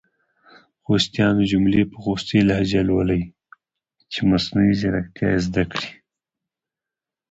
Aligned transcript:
خوستیانو 0.83 1.43
جملي 1.51 1.83
په 1.91 1.97
خوستې 2.03 2.37
لهجه 2.49 2.81
لولۍ 2.89 3.23
چې 4.11 4.19
مصنوعي 4.29 4.73
ځیرکتیا 4.81 5.27
یې 5.33 5.39
زده 5.45 5.63
کړې! 5.71 5.91